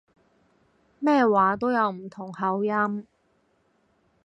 [0.97, 3.05] 咩話都有唔同口音